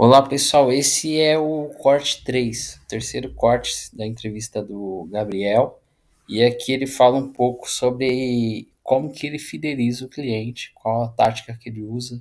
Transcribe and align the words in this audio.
Olá 0.00 0.22
pessoal, 0.22 0.70
esse 0.70 1.18
é 1.18 1.36
o 1.36 1.70
corte 1.70 2.22
3, 2.22 2.82
o 2.84 2.86
terceiro 2.86 3.34
corte 3.34 3.72
da 3.92 4.06
entrevista 4.06 4.62
do 4.62 5.08
Gabriel, 5.10 5.82
e 6.28 6.40
aqui 6.40 6.70
ele 6.70 6.86
fala 6.86 7.16
um 7.18 7.32
pouco 7.32 7.68
sobre 7.68 8.68
como 8.80 9.10
que 9.10 9.26
ele 9.26 9.40
fideliza 9.40 10.06
o 10.06 10.08
cliente, 10.08 10.70
qual 10.72 11.02
a 11.02 11.08
tática 11.08 11.58
que 11.60 11.68
ele 11.68 11.82
usa 11.82 12.16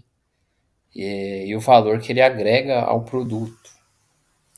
e, 0.95 1.45
e 1.45 1.55
o 1.55 1.59
valor 1.59 1.99
que 1.99 2.11
ele 2.11 2.19
agrega 2.19 2.79
ao 2.79 3.05
produto. 3.05 3.69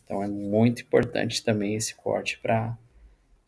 Então 0.05 0.23
é 0.23 0.27
muito 0.29 0.83
importante 0.83 1.43
também 1.43 1.75
esse 1.75 1.95
corte 1.95 2.39
para 2.39 2.77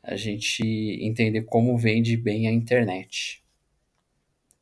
a 0.03 0.17
gente 0.17 0.65
entender 1.01 1.43
como 1.43 1.77
vende 1.77 2.17
bem 2.17 2.45
a 2.45 2.51
internet. 2.51 3.41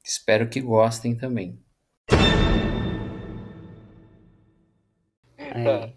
Espero 0.04 0.48
que 0.48 0.62
gostem 0.62 1.16
também. 1.16 1.58
É. 5.56 5.92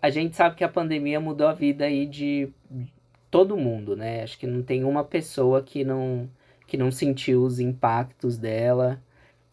A 0.00 0.10
gente 0.10 0.36
sabe 0.36 0.56
que 0.56 0.64
a 0.64 0.68
pandemia 0.68 1.20
mudou 1.20 1.46
a 1.46 1.52
vida 1.52 1.84
aí 1.84 2.06
de 2.06 2.48
todo 3.30 3.56
mundo, 3.56 3.96
né? 3.96 4.22
Acho 4.22 4.38
que 4.38 4.46
não 4.46 4.62
tem 4.62 4.84
uma 4.84 5.02
pessoa 5.02 5.60
que 5.62 5.84
não, 5.84 6.28
que 6.66 6.76
não 6.76 6.90
sentiu 6.90 7.42
os 7.42 7.58
impactos 7.58 8.38
dela. 8.38 9.02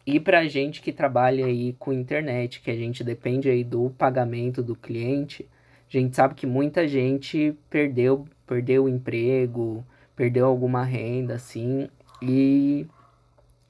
E 0.06 0.18
pra 0.18 0.46
gente 0.46 0.80
que 0.80 0.92
trabalha 0.92 1.46
aí 1.46 1.74
com 1.74 1.92
internet, 1.92 2.60
que 2.60 2.70
a 2.70 2.76
gente 2.76 3.04
depende 3.04 3.48
aí 3.48 3.62
do 3.62 3.90
pagamento 3.90 4.62
do 4.62 4.74
cliente, 4.74 5.48
a 5.88 5.98
gente 5.98 6.16
sabe 6.16 6.34
que 6.34 6.46
muita 6.46 6.88
gente 6.88 7.56
perdeu, 7.68 8.26
perdeu 8.46 8.84
o 8.84 8.88
emprego, 8.88 9.84
perdeu 10.16 10.46
alguma 10.46 10.84
renda, 10.84 11.34
assim, 11.34 11.88
e, 12.20 12.86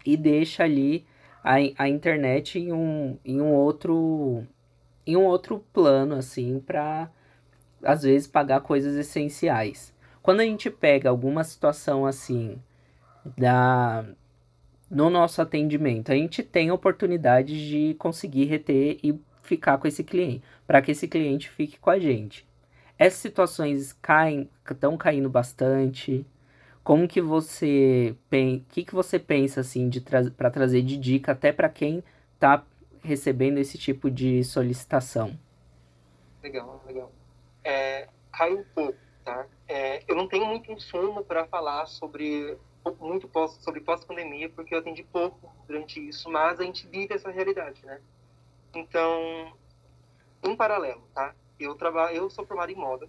e 0.06 0.16
deixa 0.16 0.64
ali 0.64 1.04
a, 1.42 1.54
a 1.76 1.88
internet 1.88 2.58
em 2.58 2.72
um, 2.72 3.18
em 3.24 3.40
um 3.40 3.52
outro 3.52 4.46
em 5.06 5.16
um 5.16 5.24
outro 5.24 5.64
plano, 5.72 6.14
assim, 6.14 6.60
para 6.60 7.10
às 7.82 8.02
vezes 8.02 8.26
pagar 8.26 8.60
coisas 8.60 8.96
essenciais. 8.96 9.92
Quando 10.22 10.40
a 10.40 10.44
gente 10.44 10.70
pega 10.70 11.10
alguma 11.10 11.42
situação 11.42 12.06
assim 12.06 12.58
da 13.36 14.04
no 14.88 15.08
nosso 15.08 15.40
atendimento, 15.40 16.12
a 16.12 16.14
gente 16.14 16.42
tem 16.42 16.68
a 16.68 16.74
oportunidade 16.74 17.68
de 17.68 17.94
conseguir 17.94 18.44
reter 18.44 18.98
e 19.02 19.18
ficar 19.42 19.78
com 19.78 19.88
esse 19.88 20.04
cliente, 20.04 20.42
para 20.66 20.82
que 20.82 20.90
esse 20.90 21.08
cliente 21.08 21.48
fique 21.48 21.78
com 21.78 21.88
a 21.88 21.98
gente. 21.98 22.46
Essas 22.98 23.20
situações 23.20 23.94
caem, 24.02 24.50
estão 24.70 24.96
caindo 24.98 25.30
bastante. 25.30 26.26
Como 26.84 27.08
que 27.08 27.22
você, 27.22 28.14
que 28.68 28.84
que 28.84 28.94
você 28.94 29.18
pensa 29.18 29.60
assim 29.60 29.88
de 29.88 30.00
para 30.00 30.50
trazer 30.50 30.82
de 30.82 30.98
dica 30.98 31.32
até 31.32 31.52
para 31.52 31.70
quem 31.70 32.04
está 32.34 32.62
recebendo 33.02 33.58
esse 33.58 33.76
tipo 33.76 34.10
de 34.10 34.44
solicitação? 34.44 35.38
Legal, 36.42 36.82
legal. 36.86 37.12
É, 37.64 38.08
cai 38.32 38.52
um 38.54 38.64
pouco, 38.74 38.98
tá? 39.24 39.46
É, 39.68 40.02
eu 40.08 40.16
não 40.16 40.28
tenho 40.28 40.46
muito 40.46 40.70
insumo 40.70 41.24
para 41.24 41.46
falar 41.46 41.86
sobre 41.86 42.56
muito 42.98 43.28
pós, 43.28 43.52
sobre 43.60 43.80
pós-pandemia, 43.80 44.48
porque 44.48 44.74
eu 44.74 44.78
atendi 44.78 45.04
pouco 45.04 45.52
durante 45.66 46.00
isso, 46.08 46.28
mas 46.30 46.58
a 46.58 46.64
gente 46.64 46.86
vive 46.88 47.14
essa 47.14 47.30
realidade, 47.30 47.84
né? 47.86 48.00
Então, 48.74 49.52
em 50.42 50.56
paralelo, 50.56 51.02
tá? 51.14 51.34
Eu 51.60 51.74
trabalho, 51.76 52.16
eu 52.16 52.30
sou 52.30 52.44
formado 52.44 52.72
em 52.72 52.76
moda 52.76 53.08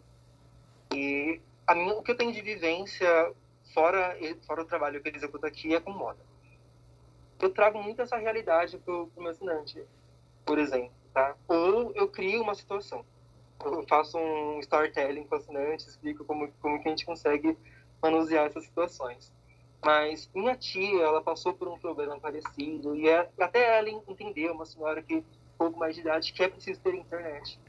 e 0.93 1.41
a 1.65 1.73
minha, 1.73 1.95
o 1.95 2.03
que 2.03 2.11
eu 2.11 2.17
tenho 2.17 2.31
de 2.31 2.41
vivência 2.41 3.33
fora 3.73 4.15
fora 4.45 4.61
o 4.61 4.65
trabalho 4.65 5.01
que 5.01 5.09
eu 5.09 5.15
executo 5.15 5.47
aqui 5.47 5.73
é 5.73 5.79
com 5.79 5.91
moda 5.91 6.19
eu 7.43 7.49
trago 7.49 7.81
muito 7.83 8.01
essa 8.01 8.15
realidade 8.15 8.77
para 8.77 8.93
o 8.93 9.11
meu 9.17 9.31
assinante, 9.31 9.83
por 10.45 10.57
exemplo, 10.57 10.93
tá? 11.13 11.35
Ou 11.47 11.91
eu 11.93 12.07
crio 12.07 12.41
uma 12.41 12.55
situação. 12.55 13.05
Eu 13.63 13.85
faço 13.87 14.17
um 14.17 14.59
storytelling 14.59 15.25
com 15.25 15.35
o 15.35 15.37
assinante, 15.37 15.87
explico 15.87 16.23
como, 16.23 16.49
como 16.61 16.81
que 16.81 16.87
a 16.87 16.91
gente 16.91 17.05
consegue 17.05 17.57
manusear 18.01 18.45
essas 18.45 18.63
situações. 18.63 19.31
Mas 19.83 20.29
minha 20.33 20.55
tia, 20.55 21.03
ela 21.03 21.21
passou 21.21 21.53
por 21.53 21.67
um 21.67 21.77
problema 21.77 22.17
parecido 22.17 22.95
e 22.95 23.09
é, 23.09 23.29
até 23.37 23.77
ela 23.77 23.89
entendeu, 23.89 24.53
uma 24.53 24.65
senhora 24.65 25.01
que 25.01 25.17
um 25.17 25.23
pouco 25.57 25.77
mais 25.77 25.95
de 25.95 26.01
idade, 26.01 26.31
que 26.31 26.43
é 26.43 26.47
preciso 26.47 26.79
ter 26.79 26.95
internet. 26.95 27.59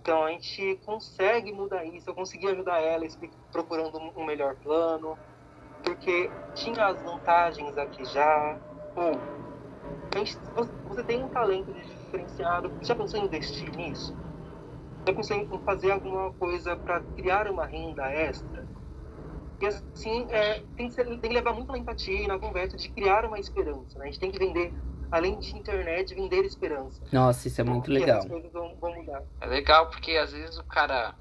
Então 0.00 0.22
a 0.22 0.30
gente 0.30 0.78
consegue 0.84 1.52
mudar 1.52 1.84
isso. 1.84 2.08
Eu 2.08 2.14
consegui 2.14 2.46
ajudar 2.46 2.80
ela 2.80 3.04
procurando 3.50 3.98
um 3.98 4.24
melhor 4.24 4.54
plano, 4.56 5.18
porque 5.82 6.30
tinha 6.54 6.86
as 6.86 7.02
vantagens 7.02 7.76
aqui 7.76 8.04
já, 8.04 8.58
ou 8.96 9.12
você 10.88 11.02
tem 11.04 11.22
um 11.22 11.28
talento 11.28 11.72
diferenciado, 11.72 12.72
já 12.82 12.94
pensou 12.94 13.20
em 13.20 13.24
investir 13.24 13.74
nisso? 13.76 14.14
Já 15.06 15.14
pensou 15.14 15.36
em 15.36 15.58
fazer 15.64 15.90
alguma 15.90 16.32
coisa 16.34 16.76
para 16.76 17.00
criar 17.16 17.50
uma 17.50 17.66
renda 17.66 18.04
extra? 18.10 18.66
E 19.60 19.66
assim, 19.66 20.26
é, 20.30 20.62
tem, 20.76 20.88
que 20.88 20.94
ser, 20.94 21.04
tem, 21.06 21.18
que 21.20 21.28
levar 21.28 21.52
muito 21.52 21.72
na 21.72 21.78
empatia 21.78 22.22
e 22.22 22.26
na 22.26 22.38
conversa 22.38 22.76
de 22.76 22.88
criar 22.90 23.24
uma 23.24 23.38
esperança. 23.38 23.98
Né? 23.98 24.04
A 24.04 24.06
gente 24.06 24.20
tem 24.20 24.30
que 24.30 24.38
vender, 24.38 24.74
além 25.10 25.38
de 25.38 25.56
internet, 25.56 26.14
vender 26.14 26.44
esperança. 26.44 27.02
Nossa, 27.12 27.48
isso 27.48 27.60
é 27.60 27.64
muito 27.64 27.90
legal. 27.90 28.18
As 28.18 28.26
coisas 28.26 28.52
vão, 28.52 28.76
vão 28.76 28.94
mudar. 28.94 29.22
É 29.40 29.46
legal 29.46 29.88
porque 29.88 30.12
às 30.12 30.32
vezes 30.32 30.58
o 30.58 30.64
cara, 30.64 31.14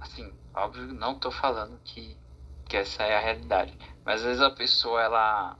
assim, 0.00 0.32
óbvio, 0.54 0.86
não 0.86 1.12
estou 1.12 1.30
falando 1.30 1.78
que, 1.84 2.16
que 2.64 2.76
essa 2.76 3.04
é 3.04 3.16
a 3.16 3.20
realidade, 3.20 3.76
mas 4.04 4.20
às 4.20 4.26
vezes 4.26 4.42
a 4.42 4.50
pessoa 4.50 5.02
ela 5.02 5.56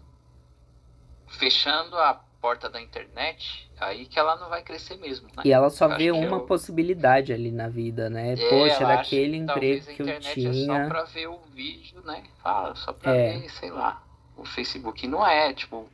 fechando 1.29 1.97
a 1.97 2.24
porta 2.45 2.69
da 2.69 2.79
internet, 2.79 3.71
aí 3.81 4.05
que 4.05 4.19
ela 4.19 4.37
não 4.37 4.51
vai 4.51 4.61
crescer 4.61 4.99
mesmo, 4.99 5.29
né? 5.29 5.45
E 5.47 5.51
ela 5.51 5.71
só 5.71 5.89
eu 5.89 5.97
vê 5.97 6.11
uma 6.11 6.37
eu... 6.37 6.41
possibilidade 6.41 7.33
ali 7.33 7.51
na 7.51 7.71
vida, 7.71 8.11
né? 8.11 8.35
É, 8.35 8.37
Poxa, 8.51 8.85
daquele 8.85 9.39
emprego 9.39 9.87
que, 9.87 9.95
que 9.95 10.03
eu 10.03 10.21
tinha. 10.21 10.51
É 10.51 10.83
só 10.83 10.89
pra 10.91 11.05
ver 11.05 11.27
o 11.27 11.39
vídeo, 11.55 12.03
né? 12.03 12.23
Fala, 12.43 12.75
só 12.75 12.93
pra 12.93 13.15
é. 13.15 13.39
ver, 13.39 13.49
sei 13.49 13.71
lá, 13.71 14.03
o 14.37 14.45
Facebook. 14.45 15.09
Não 15.09 15.27
é, 15.27 15.55
tipo, 15.55 15.89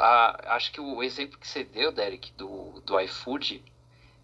a, 0.00 0.54
acho 0.54 0.72
que 0.72 0.80
o 0.80 1.02
exemplo 1.02 1.38
que 1.38 1.46
você 1.46 1.64
deu, 1.64 1.92
Derek, 1.92 2.32
do, 2.32 2.80
do 2.86 2.98
iFood, 3.00 3.62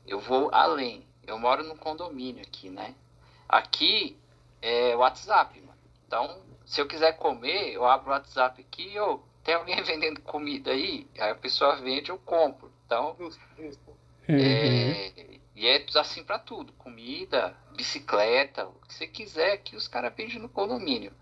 eu 0.06 0.18
vou 0.20 0.48
além. 0.50 1.04
Eu 1.26 1.38
moro 1.38 1.62
num 1.62 1.76
condomínio 1.76 2.40
aqui, 2.40 2.70
né? 2.70 2.94
Aqui 3.46 4.16
é 4.62 4.96
WhatsApp, 4.96 5.60
mano. 5.60 5.78
Então, 6.06 6.38
se 6.64 6.80
eu 6.80 6.86
quiser 6.86 7.18
comer, 7.18 7.74
eu 7.74 7.84
abro 7.84 8.08
o 8.08 8.12
WhatsApp 8.14 8.62
aqui 8.62 8.88
e 8.88 8.96
eu 8.96 9.22
tem 9.44 9.54
alguém 9.54 9.80
vendendo 9.84 10.20
comida 10.22 10.72
aí, 10.72 11.06
aí 11.18 11.30
a 11.30 11.34
pessoa 11.34 11.76
vende, 11.76 12.10
eu 12.10 12.18
compro. 12.18 12.72
Então, 12.86 13.16
uhum. 13.18 13.70
é, 14.28 15.12
e 15.54 15.66
é 15.66 15.84
assim 15.96 16.24
para 16.24 16.38
tudo, 16.38 16.72
comida, 16.72 17.56
bicicleta, 17.76 18.66
o 18.66 18.72
que 18.86 18.94
você 18.94 19.06
quiser 19.06 19.58
que 19.58 19.76
os 19.76 19.86
caras 19.86 20.12
vendem 20.14 20.38
no 20.38 20.48
condomínio. 20.48 21.12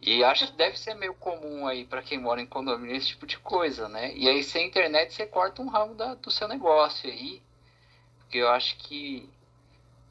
E 0.00 0.22
acho 0.22 0.46
que 0.46 0.56
deve 0.56 0.78
ser 0.78 0.94
meio 0.94 1.12
comum 1.14 1.66
aí 1.66 1.84
para 1.84 2.02
quem 2.02 2.18
mora 2.18 2.40
em 2.40 2.46
condomínio 2.46 2.94
esse 2.96 3.08
tipo 3.08 3.26
de 3.26 3.36
coisa, 3.38 3.88
né? 3.88 4.14
E 4.14 4.28
aí 4.28 4.44
sem 4.44 4.68
internet 4.68 5.12
você 5.12 5.26
corta 5.26 5.60
um 5.60 5.68
ramo 5.68 5.94
da, 5.94 6.14
do 6.14 6.30
seu 6.30 6.46
negócio 6.46 7.10
aí, 7.10 7.42
porque 8.18 8.38
eu 8.38 8.48
acho 8.48 8.76
que 8.78 9.28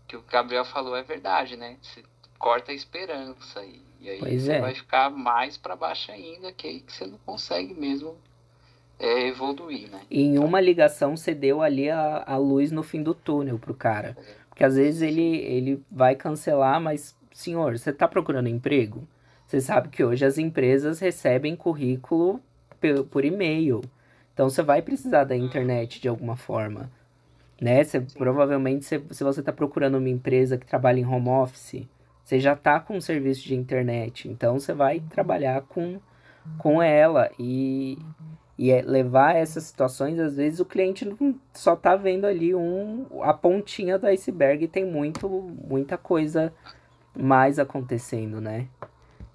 que 0.07 0.15
o 0.15 0.21
Gabriel 0.21 0.63
falou 0.63 0.95
é 0.95 1.03
verdade, 1.03 1.57
né? 1.57 1.77
Você 1.81 2.03
corta 2.37 2.71
a 2.71 2.75
esperança 2.75 3.59
aí. 3.59 3.86
E 4.01 4.09
aí 4.09 4.19
pois 4.19 4.43
você 4.43 4.53
é. 4.53 4.61
vai 4.61 4.73
ficar 4.75 5.09
mais 5.09 5.57
para 5.57 5.75
baixo 5.75 6.11
ainda, 6.11 6.51
que 6.51 6.67
aí 6.67 6.79
que 6.79 6.93
você 6.93 7.05
não 7.05 7.17
consegue 7.25 7.73
mesmo 7.73 8.15
é, 8.99 9.27
evoluir, 9.27 9.89
né? 9.89 10.01
E 10.09 10.21
em 10.21 10.39
uma 10.39 10.59
ligação 10.59 11.15
você 11.15 11.33
deu 11.33 11.61
ali 11.61 11.89
a, 11.89 12.23
a 12.25 12.37
luz 12.37 12.71
no 12.71 12.83
fim 12.83 13.01
do 13.01 13.13
túnel 13.13 13.59
pro 13.59 13.73
cara. 13.73 14.17
Porque 14.49 14.63
às 14.63 14.75
vezes 14.75 15.01
ele, 15.01 15.37
ele 15.37 15.83
vai 15.91 16.15
cancelar, 16.15 16.81
mas, 16.81 17.15
senhor, 17.31 17.77
você 17.77 17.93
tá 17.93 18.07
procurando 18.07 18.49
emprego? 18.49 19.07
Você 19.45 19.61
sabe 19.61 19.89
que 19.89 20.03
hoje 20.03 20.25
as 20.25 20.37
empresas 20.37 20.99
recebem 20.99 21.55
currículo 21.55 22.41
por, 22.81 23.03
por 23.05 23.25
e-mail. 23.25 23.81
Então 24.33 24.49
você 24.49 24.61
vai 24.61 24.81
precisar 24.81 25.23
da 25.23 25.35
internet 25.35 26.01
de 26.01 26.07
alguma 26.07 26.35
forma. 26.35 26.91
Né? 27.61 27.83
Você, 27.83 28.01
provavelmente, 28.01 28.85
se, 28.85 29.01
se 29.11 29.23
você 29.23 29.39
está 29.39 29.53
procurando 29.53 29.97
uma 29.97 30.09
empresa 30.09 30.57
que 30.57 30.65
trabalha 30.65 30.99
em 30.99 31.05
home 31.05 31.29
office, 31.29 31.87
você 32.27 32.41
já 32.41 32.51
está 32.51 32.77
com 32.77 32.97
um 32.97 32.99
serviço 32.99 33.47
de 33.47 33.55
internet, 33.55 34.27
então 34.27 34.59
você 34.59 34.73
vai 34.73 34.99
trabalhar 34.99 35.61
com, 35.61 35.97
com 36.57 36.83
ela 36.83 37.31
e, 37.39 37.97
e 38.57 38.69
é 38.69 38.81
levar 38.81 39.33
essas 39.33 39.63
situações, 39.63 40.19
às 40.19 40.35
vezes 40.35 40.59
o 40.59 40.65
cliente 40.65 41.05
não 41.05 41.35
só 41.53 41.73
está 41.73 41.95
vendo 41.95 42.27
ali 42.27 42.53
um, 42.53 43.05
a 43.21 43.33
pontinha 43.33 43.97
do 43.97 44.07
iceberg 44.07 44.65
e 44.65 44.67
tem 44.67 44.85
muito, 44.85 45.29
muita 45.29 45.97
coisa 45.97 46.53
mais 47.17 47.59
acontecendo, 47.59 48.41
né? 48.41 48.67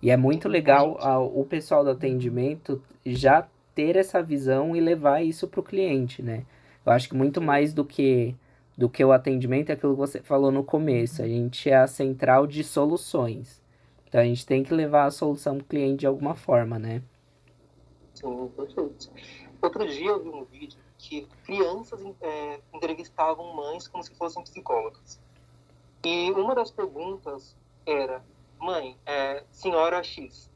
E 0.03 0.11
é 0.11 0.17
muito 0.19 0.47
legal 0.47 0.99
a, 1.01 1.19
o 1.19 1.47
pessoal 1.47 1.83
do 1.83 1.91
atendimento 1.93 2.83
já 3.07 3.49
ter 3.75 3.97
essa 3.97 4.23
visão 4.23 4.77
e 4.77 4.83
levar 4.83 5.23
isso 5.23 5.49
para 5.49 5.61
o 5.61 5.65
cliente, 5.65 6.23
né? 6.23 6.45
Eu 6.85 6.93
acho 6.93 7.09
que 7.09 7.17
muito 7.17 7.41
mais 7.41 7.73
do 7.73 7.87
que 7.87 8.35
do 8.77 8.89
que 8.89 9.05
o 9.05 9.13
atendimento 9.13 9.71
é 9.71 9.73
aquilo 9.75 9.93
que 9.95 10.01
você 10.01 10.23
falou 10.23 10.51
no 10.51 10.65
começo. 10.65 11.23
A 11.23 11.29
gente 11.29 11.71
é 11.71 11.77
a 11.77 11.87
central 11.87 12.47
de 12.47 12.65
soluções. 12.65 13.63
Então 14.07 14.21
a 14.21 14.25
gente 14.25 14.45
tem 14.45 14.63
que 14.63 14.75
levar 14.75 15.07
a 15.07 15.11
solução 15.11 15.57
para 15.57 15.65
o 15.65 15.69
cliente 15.69 16.01
de 16.01 16.07
alguma 16.07 16.35
forma, 16.35 16.79
né? 16.79 17.03
Sim, 18.15 18.49
perfeito. 18.57 19.11
Outro 19.61 19.89
dia 19.89 20.09
eu 20.09 20.23
vi 20.23 20.29
um 20.29 20.45
vídeo 20.45 20.79
que 20.99 21.27
crianças 21.45 22.01
é, 22.21 22.61
entrevistavam 22.75 23.55
mães 23.55 23.89
como 23.89 24.03
se 24.03 24.15
fossem 24.15 24.43
psicólogas. 24.43 25.21
E 26.05 26.31
uma 26.33 26.55
das 26.55 26.71
perguntas 26.71 27.57
era, 27.87 28.23
mãe, 28.59 28.97
é, 29.07 29.45
senhora 29.51 30.03
X, 30.03 30.51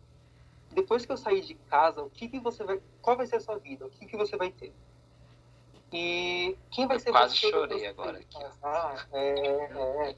depois 0.72 1.06
que 1.06 1.12
eu 1.12 1.16
sair 1.16 1.40
de 1.40 1.54
casa, 1.54 2.02
o 2.02 2.10
que, 2.10 2.28
que 2.28 2.38
você 2.38 2.62
vai, 2.62 2.80
qual 3.00 3.16
vai 3.16 3.26
ser 3.26 3.36
a 3.36 3.40
sua 3.40 3.58
vida? 3.58 3.86
O 3.86 3.90
que, 3.90 4.06
que 4.06 4.16
você 4.16 4.36
vai 4.36 4.50
ter? 4.50 4.72
E 5.98 6.54
quem 6.70 6.86
vai 6.86 6.96
eu 6.96 7.00
ser 7.00 7.10
quase 7.10 7.38
você? 7.38 7.50
chorei 7.50 7.86
agora 7.86 8.18
aqui. 8.18 8.36
Ah, 8.62 9.06
é, 9.14 9.40
é. 10.02 10.14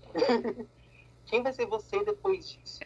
quem 1.24 1.40
vai 1.40 1.52
ser 1.52 1.66
você 1.66 2.04
depois 2.04 2.48
disso? 2.48 2.80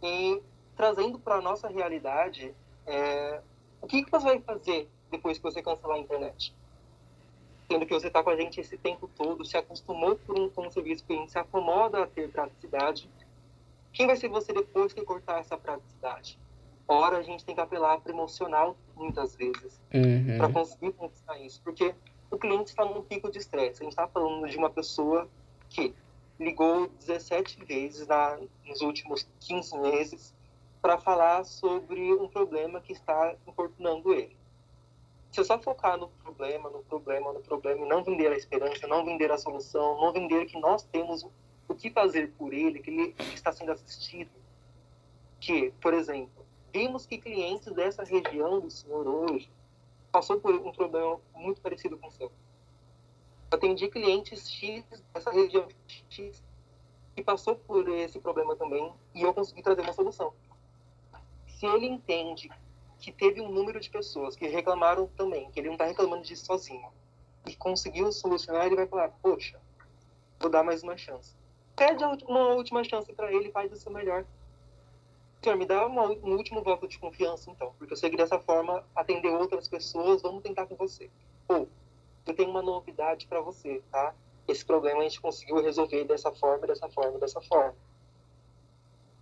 E 0.00 0.40
trazendo 0.76 1.18
para 1.18 1.36
a 1.36 1.40
nossa 1.40 1.66
realidade, 1.66 2.54
é, 2.86 3.40
o 3.82 3.88
que, 3.88 4.04
que 4.04 4.10
você 4.12 4.26
vai 4.26 4.40
fazer 4.40 4.88
depois 5.10 5.38
que 5.38 5.42
você 5.42 5.60
cancelar 5.60 5.96
a 5.96 6.00
internet? 6.00 6.54
Sendo 7.66 7.84
que 7.84 7.92
você 7.92 8.06
está 8.06 8.22
com 8.22 8.30
a 8.30 8.36
gente 8.36 8.60
esse 8.60 8.78
tempo 8.78 9.10
todo, 9.16 9.44
se 9.44 9.56
acostumou 9.56 10.14
por 10.14 10.38
um, 10.38 10.48
com 10.48 10.68
um 10.68 10.70
serviço 10.70 11.04
que 11.04 11.14
a 11.14 11.16
gente 11.16 11.32
se 11.32 11.38
acomoda 11.38 12.04
a 12.04 12.06
ter 12.06 12.30
praticidade. 12.30 13.10
Quem 13.92 14.06
vai 14.06 14.14
ser 14.14 14.28
você 14.28 14.52
depois 14.52 14.92
que 14.92 15.02
cortar 15.02 15.40
essa 15.40 15.56
praticidade? 15.56 16.38
Ora, 16.86 17.18
a 17.18 17.22
gente 17.22 17.44
tem 17.44 17.56
que 17.56 17.60
apelar 17.60 17.98
para 18.00 18.12
o 18.12 18.14
emocional 18.14 18.76
muitas 18.96 19.34
vezes 19.34 19.80
Uhum. 19.92 20.38
para 20.38 20.48
conseguir 20.52 20.92
conquistar 20.92 21.38
isso. 21.38 21.60
Porque 21.62 21.94
o 22.30 22.36
cliente 22.38 22.70
está 22.70 22.84
num 22.84 23.02
pico 23.02 23.30
de 23.30 23.38
estresse. 23.38 23.80
A 23.82 23.84
gente 23.84 23.92
está 23.92 24.08
falando 24.08 24.48
de 24.48 24.56
uma 24.56 24.70
pessoa 24.70 25.28
que 25.68 25.94
ligou 26.38 26.88
17 26.98 27.64
vezes 27.64 28.06
na, 28.06 28.38
nos 28.66 28.80
últimos 28.80 29.26
15 29.40 29.78
meses 29.78 30.34
para 30.82 30.98
falar 30.98 31.44
sobre 31.44 32.12
um 32.12 32.28
problema 32.28 32.80
que 32.80 32.92
está 32.92 33.34
importunando 33.46 34.12
ele. 34.12 34.36
Se 35.30 35.40
eu 35.40 35.44
só 35.44 35.58
focar 35.58 35.96
no 35.96 36.08
problema, 36.08 36.68
no 36.70 36.82
problema, 36.84 37.32
no 37.32 37.40
problema, 37.40 37.84
e 37.84 37.88
não 37.88 38.04
vender 38.04 38.30
a 38.30 38.36
esperança, 38.36 38.86
não 38.86 39.04
vender 39.04 39.32
a 39.32 39.38
solução, 39.38 40.00
não 40.00 40.12
vender 40.12 40.44
que 40.46 40.58
nós 40.60 40.82
temos 40.84 41.26
o 41.66 41.74
que 41.74 41.90
fazer 41.90 42.30
por 42.38 42.52
ele, 42.52 42.78
que 42.80 42.90
ele 42.90 43.14
está 43.34 43.50
sendo 43.50 43.72
assistido, 43.72 44.30
que, 45.40 45.72
por 45.80 45.94
exemplo, 45.94 46.43
vimos 46.74 47.06
que 47.06 47.18
clientes 47.18 47.72
dessa 47.72 48.02
região 48.02 48.58
do 48.58 48.68
senhor 48.68 49.06
hoje 49.06 49.48
passou 50.10 50.40
por 50.40 50.52
um 50.52 50.72
problema 50.72 51.20
muito 51.32 51.60
parecido 51.60 51.96
com 51.96 52.08
o 52.08 52.10
seu. 52.10 52.26
Eu 52.26 53.56
atendi 53.56 53.88
clientes 53.88 54.50
X 54.50 54.84
dessa 55.12 55.30
região 55.30 55.68
X 56.10 56.42
que 57.14 57.22
passou 57.22 57.54
por 57.54 57.88
esse 57.88 58.18
problema 58.18 58.56
também 58.56 58.92
e 59.14 59.22
eu 59.22 59.32
consegui 59.32 59.62
trazer 59.62 59.82
uma 59.82 59.92
solução. 59.92 60.34
Se 61.46 61.64
ele 61.64 61.86
entende 61.86 62.50
que 62.98 63.12
teve 63.12 63.40
um 63.40 63.52
número 63.52 63.78
de 63.78 63.88
pessoas 63.88 64.34
que 64.34 64.48
reclamaram 64.48 65.06
também, 65.16 65.48
que 65.52 65.60
ele 65.60 65.68
não 65.68 65.74
está 65.74 65.84
reclamando 65.84 66.24
disso 66.24 66.44
sozinho, 66.44 66.88
e 67.46 67.54
conseguiu 67.54 68.10
solucionar, 68.10 68.66
ele 68.66 68.74
vai 68.74 68.88
falar: 68.88 69.10
Poxa, 69.22 69.60
vou 70.40 70.50
dar 70.50 70.64
mais 70.64 70.82
uma 70.82 70.96
chance. 70.96 71.36
Pede 71.76 72.02
uma 72.02 72.48
última 72.54 72.82
chance 72.82 73.12
para 73.12 73.32
ele 73.32 73.52
faz 73.52 73.70
o 73.70 73.76
seu 73.76 73.92
melhor. 73.92 74.24
Senhor, 75.44 75.58
me 75.58 75.66
dá 75.66 75.86
uma, 75.86 76.04
um 76.06 76.36
último 76.36 76.62
voto 76.62 76.88
de 76.88 76.98
confiança, 76.98 77.50
então, 77.50 77.74
porque 77.78 77.92
eu 77.92 77.96
sei 77.98 78.08
que 78.08 78.16
dessa 78.16 78.38
forma 78.38 78.82
atender 78.96 79.28
outras 79.28 79.68
pessoas, 79.68 80.22
vamos 80.22 80.42
tentar 80.42 80.66
com 80.66 80.74
você. 80.74 81.10
Ou, 81.46 81.68
eu 82.26 82.34
tenho 82.34 82.48
uma 82.48 82.62
novidade 82.62 83.26
para 83.26 83.42
você, 83.42 83.82
tá? 83.90 84.14
Esse 84.48 84.64
problema 84.64 85.00
a 85.00 85.02
gente 85.02 85.20
conseguiu 85.20 85.62
resolver 85.62 86.04
dessa 86.04 86.32
forma, 86.32 86.66
dessa 86.66 86.88
forma, 86.88 87.18
dessa 87.18 87.42
forma. 87.42 87.74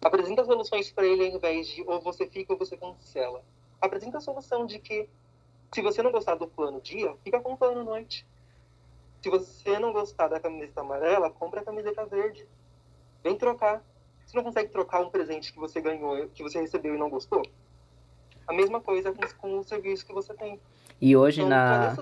Apresenta 0.00 0.44
soluções 0.44 0.92
para 0.92 1.04
ele 1.04 1.26
ao 1.26 1.36
invés 1.36 1.66
de 1.66 1.82
ou 1.82 2.00
você 2.00 2.24
fica 2.28 2.52
ou 2.52 2.58
você 2.58 2.76
cancela. 2.76 3.42
Apresenta 3.80 4.18
a 4.18 4.20
solução 4.20 4.64
de 4.64 4.78
que 4.78 5.08
se 5.72 5.82
você 5.82 6.02
não 6.02 6.12
gostar 6.12 6.36
do 6.36 6.46
plano 6.46 6.80
dia, 6.80 7.16
fica 7.24 7.40
com 7.40 7.54
o 7.54 7.56
plano 7.56 7.82
noite. 7.82 8.24
Se 9.20 9.28
você 9.28 9.76
não 9.80 9.92
gostar 9.92 10.28
da 10.28 10.38
camiseta 10.38 10.82
amarela, 10.82 11.30
compra 11.30 11.62
a 11.62 11.64
camiseta 11.64 12.06
verde. 12.06 12.46
Vem 13.24 13.36
trocar. 13.36 13.82
Você 14.26 14.36
não 14.36 14.44
consegue 14.44 14.70
trocar 14.70 15.00
um 15.00 15.10
presente 15.10 15.52
que 15.52 15.58
você 15.58 15.80
ganhou, 15.80 16.28
que 16.28 16.42
você 16.42 16.60
recebeu 16.60 16.94
e 16.94 16.98
não 16.98 17.10
gostou? 17.10 17.42
A 18.46 18.52
mesma 18.52 18.80
coisa 18.80 19.12
com, 19.12 19.26
com 19.38 19.58
o 19.58 19.64
serviço 19.64 20.06
que 20.06 20.12
você 20.12 20.34
tem. 20.34 20.58
E 21.00 21.16
hoje 21.16 21.42
Então, 21.42 21.50
na 21.50 21.94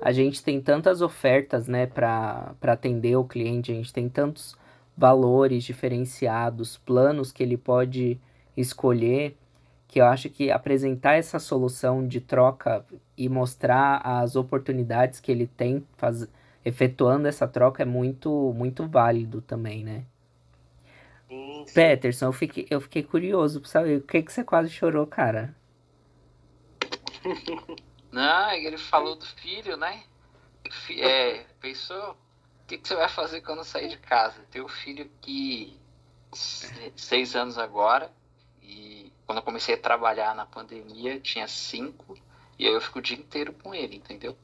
a 0.00 0.12
gente 0.12 0.42
tem 0.42 0.60
tantas 0.60 1.02
ofertas, 1.02 1.68
né, 1.68 1.86
para 1.86 2.54
para 2.58 2.72
atender 2.72 3.16
o 3.16 3.24
cliente, 3.24 3.70
a 3.70 3.74
gente 3.74 3.92
tem 3.92 4.08
tantos 4.08 4.56
valores 4.96 5.64
diferenciados, 5.64 6.78
planos 6.78 7.32
que 7.32 7.42
ele 7.42 7.56
pode 7.56 8.20
escolher, 8.56 9.36
que 9.86 10.00
eu 10.00 10.06
acho 10.06 10.30
que 10.30 10.50
apresentar 10.50 11.14
essa 11.14 11.38
solução 11.38 12.06
de 12.06 12.20
troca 12.20 12.84
e 13.16 13.28
mostrar 13.28 14.00
as 14.04 14.36
oportunidades 14.36 15.20
que 15.20 15.30
ele 15.32 15.46
tem 15.46 15.86
faz, 15.96 16.26
efetuando 16.64 17.28
essa 17.28 17.46
troca 17.48 17.82
é 17.82 17.86
muito 17.86 18.52
muito 18.56 18.86
válido 18.88 19.40
também, 19.42 19.84
né? 19.84 20.04
Sim, 21.64 21.66
sim. 21.66 21.96
Peterson, 21.98 22.26
eu 22.26 22.32
fiquei, 22.32 22.66
eu 22.70 22.80
fiquei 22.80 23.02
curioso 23.02 23.60
pra 23.60 23.70
saber 23.70 23.98
o 23.98 24.02
que 24.06 24.22
que 24.22 24.32
você 24.32 24.44
quase 24.44 24.70
chorou, 24.70 25.06
cara. 25.06 25.56
Não, 28.12 28.52
ele 28.52 28.76
falou 28.78 29.16
do 29.16 29.24
filho, 29.26 29.76
né? 29.76 30.04
É, 30.98 31.44
pensou? 31.60 32.12
O 32.12 32.16
que, 32.66 32.78
que 32.78 32.88
você 32.88 32.94
vai 32.96 33.08
fazer 33.08 33.40
quando 33.42 33.64
sair 33.64 33.88
de 33.88 33.98
casa? 33.98 34.40
Tenho 34.50 34.66
um 34.66 34.68
filho 34.68 35.10
que 35.20 35.78
se- 36.34 36.92
seis 36.96 37.36
anos 37.36 37.58
agora 37.58 38.12
e 38.62 39.12
quando 39.26 39.38
eu 39.38 39.44
comecei 39.44 39.74
a 39.74 39.78
trabalhar 39.80 40.34
na 40.34 40.46
pandemia 40.46 41.20
tinha 41.20 41.48
cinco 41.48 42.18
e 42.58 42.66
aí 42.66 42.72
eu 42.74 42.80
fico 42.80 43.00
o 43.00 43.02
dia 43.02 43.18
inteiro 43.18 43.52
com 43.54 43.74
ele, 43.74 43.96
entendeu? 43.96 44.36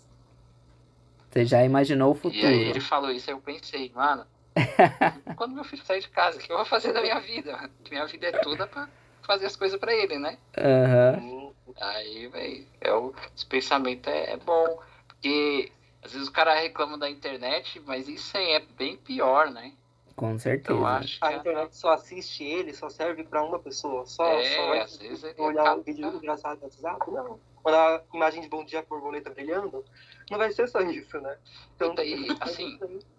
Você 1.31 1.45
já 1.47 1.63
imaginou 1.65 2.11
o 2.11 2.15
E 2.29 2.45
futuro? 2.45 2.45
aí 2.45 2.69
ele 2.69 2.81
falou 2.81 3.11
isso, 3.11 3.31
aí 3.31 3.35
eu 3.37 3.41
pensei, 3.41 3.91
mano, 3.95 4.27
quando 5.37 5.55
meu 5.55 5.65
filho 5.65 5.85
sair 5.85 6.01
de 6.01 6.09
casa, 6.09 6.39
o 6.39 6.41
que 6.43 6.51
eu 6.51 6.57
vou 6.57 6.65
fazer 6.67 6.93
da 6.93 7.03
minha 7.03 7.21
vida? 7.21 7.71
Minha 7.91 8.07
vida 8.07 8.29
é 8.29 8.33
toda 8.33 8.67
pra 8.67 8.89
fazer 9.23 9.47
as 9.47 9.57
coisas 9.57 9.79
pra 9.79 9.93
ele, 9.95 10.19
né? 10.19 10.39
Aham. 10.59 11.21
Sim. 11.21 11.55
Aí, 11.81 12.29
velho, 12.29 12.67
é 12.81 12.93
o, 12.93 13.15
esse 13.35 13.45
pensamento 13.47 14.09
é, 14.09 14.33
é 14.33 14.37
bom. 14.37 14.81
Porque 15.09 15.71
às 16.03 16.13
vezes 16.13 16.29
o 16.29 16.33
cara 16.33 16.55
reclama 16.55 16.97
da 16.97 17.11
internet, 17.11 17.81
mas 17.81 18.09
isso 18.09 18.37
aí 18.37 18.53
é 18.53 18.61
bem 18.61 18.97
pior, 18.97 19.51
né? 19.51 19.73
Com 20.15 20.29
Então 20.29 20.39
certeza. 20.39 20.79
eu 20.79 20.87
acho 20.87 21.21
que 21.21 21.27
A 21.27 21.33
internet 21.35 21.77
só 21.77 21.91
assiste 21.93 22.43
ele, 22.43 22.73
só 22.73 22.89
serve 22.89 23.25
para 23.25 23.43
uma 23.43 23.59
pessoa. 23.59 24.07
Só, 24.07 24.25
É, 24.41 24.55
só 24.57 24.67
vai 24.69 24.81
às 24.81 24.97
vezes 24.97 25.35
olhar 25.37 25.63
acaba- 25.63 25.81
um 25.81 25.83
vídeo 25.83 26.07
engraçado 26.17 26.59
no 26.59 26.65
WhatsApp? 26.65 27.11
Não. 27.11 27.41
Mandar 27.65 28.03
imagem 28.15 28.41
de 28.43 28.49
bom 28.49 28.65
dia 28.65 28.83
com 28.83 28.95
borboleta 28.95 29.29
brilhando? 29.29 29.85
Não 30.31 30.39
vai 30.39 30.51
ser 30.53 30.69
só 30.69 30.81
isso, 30.81 31.21
né? 31.21 31.37
Então, 31.75 31.93
E 31.93 31.97
daí, 31.97 32.29
assim, 32.41 32.79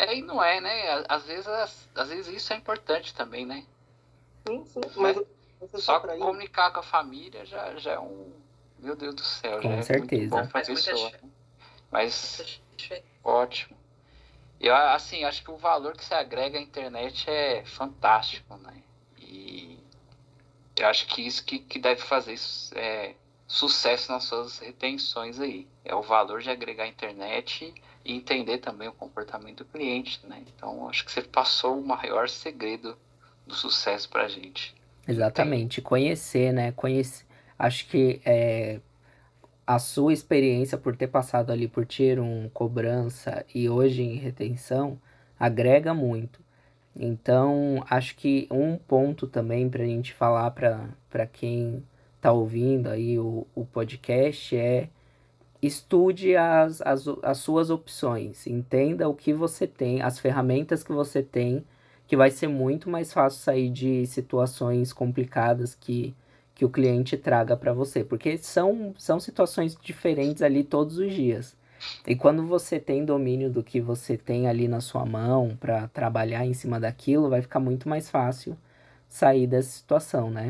é 0.00 0.16
e 0.16 0.22
não 0.22 0.42
é, 0.42 0.60
né? 0.60 1.04
Às- 1.08 1.24
vezes, 1.24 1.48
às, 1.94 2.08
vezes 2.08 2.26
isso 2.34 2.52
é 2.52 2.56
importante 2.56 3.14
também, 3.14 3.44
né? 3.44 3.64
sim, 4.46 4.64
sim, 4.64 4.80
mas 4.96 5.16
você 5.60 5.78
Só 5.78 5.98
isso. 5.98 6.18
comunicar 6.18 6.72
com 6.72 6.80
a 6.80 6.82
família 6.82 7.44
já, 7.44 7.76
já 7.76 7.92
é 7.92 7.98
um. 7.98 8.32
Meu 8.78 8.96
Deus 8.96 9.14
do 9.14 9.22
céu, 9.22 9.60
Com 9.60 9.68
já 9.68 9.74
é 9.74 9.82
certeza. 9.82 10.22
muito 10.22 10.30
bom 10.30 10.36
pra 10.42 10.50
Faz 10.50 10.68
muita 10.68 10.90
pessoa. 10.90 11.10
diferença. 11.10 11.34
Mas 11.90 12.60
ótimo. 13.22 13.76
Eu, 14.58 14.74
assim, 14.74 15.24
acho 15.24 15.42
que 15.42 15.50
o 15.50 15.56
valor 15.56 15.94
que 15.94 16.04
se 16.04 16.14
agrega 16.14 16.58
à 16.58 16.62
internet 16.62 17.28
é 17.28 17.64
fantástico, 17.64 18.56
né? 18.56 18.82
E 19.18 19.78
eu 20.76 20.86
acho 20.86 21.06
que 21.08 21.26
isso 21.26 21.44
que, 21.44 21.58
que 21.58 21.78
deve 21.78 22.00
fazer 22.02 22.36
é, 22.74 23.14
sucesso 23.46 24.10
nas 24.12 24.24
suas 24.24 24.58
retenções 24.58 25.38
aí. 25.40 25.66
É 25.84 25.94
o 25.94 26.02
valor 26.02 26.40
de 26.40 26.50
agregar 26.50 26.84
à 26.84 26.88
internet 26.88 27.74
e 28.04 28.14
entender 28.14 28.58
também 28.58 28.88
o 28.88 28.92
comportamento 28.92 29.58
do 29.58 29.64
cliente, 29.64 30.20
né? 30.26 30.42
Então, 30.56 30.88
acho 30.88 31.04
que 31.04 31.12
você 31.12 31.22
passou 31.22 31.78
o 31.78 31.86
maior 31.86 32.28
segredo 32.28 32.96
do 33.46 33.54
sucesso 33.54 34.08
pra 34.08 34.28
gente. 34.28 34.74
Exatamente, 35.06 35.80
conhecer, 35.80 36.52
né? 36.52 36.72
Conhecer. 36.72 37.26
Acho 37.58 37.86
que 37.88 38.20
é, 38.24 38.80
a 39.66 39.78
sua 39.78 40.12
experiência 40.12 40.78
por 40.78 40.96
ter 40.96 41.08
passado 41.08 41.52
ali 41.52 41.68
por 41.68 41.84
Tier 41.84 42.20
1, 42.20 42.50
cobrança 42.50 43.44
e 43.54 43.68
hoje 43.68 44.02
em 44.02 44.16
retenção 44.16 44.98
agrega 45.38 45.94
muito. 45.94 46.40
Então, 46.94 47.84
acho 47.88 48.16
que 48.16 48.48
um 48.50 48.76
ponto 48.76 49.26
também 49.26 49.68
para 49.68 49.82
a 49.82 49.86
gente 49.86 50.12
falar 50.12 50.50
para 50.50 51.26
quem 51.26 51.84
está 52.16 52.32
ouvindo 52.32 52.88
aí 52.88 53.18
o, 53.18 53.46
o 53.54 53.64
podcast 53.64 54.56
é 54.56 54.88
estude 55.62 56.36
as, 56.36 56.80
as, 56.82 57.04
as 57.22 57.38
suas 57.38 57.70
opções, 57.70 58.46
entenda 58.46 59.08
o 59.08 59.14
que 59.14 59.32
você 59.32 59.66
tem, 59.66 60.02
as 60.02 60.18
ferramentas 60.18 60.82
que 60.82 60.92
você 60.92 61.22
tem 61.22 61.64
que 62.10 62.16
vai 62.16 62.28
ser 62.28 62.48
muito 62.48 62.90
mais 62.90 63.12
fácil 63.12 63.38
sair 63.38 63.70
de 63.70 64.04
situações 64.04 64.92
complicadas 64.92 65.76
que, 65.76 66.12
que 66.56 66.64
o 66.64 66.68
cliente 66.68 67.16
traga 67.16 67.56
para 67.56 67.72
você, 67.72 68.02
porque 68.02 68.36
são, 68.36 68.92
são 68.98 69.20
situações 69.20 69.76
diferentes 69.80 70.42
ali 70.42 70.64
todos 70.64 70.98
os 70.98 71.12
dias. 71.12 71.56
E 72.04 72.16
quando 72.16 72.44
você 72.44 72.80
tem 72.80 73.04
domínio 73.04 73.48
do 73.48 73.62
que 73.62 73.80
você 73.80 74.16
tem 74.16 74.48
ali 74.48 74.66
na 74.66 74.80
sua 74.80 75.06
mão 75.06 75.56
para 75.60 75.86
trabalhar 75.86 76.44
em 76.44 76.52
cima 76.52 76.80
daquilo, 76.80 77.30
vai 77.30 77.42
ficar 77.42 77.60
muito 77.60 77.88
mais 77.88 78.10
fácil 78.10 78.56
sair 79.08 79.46
dessa 79.46 79.70
situação, 79.70 80.30
né? 80.30 80.48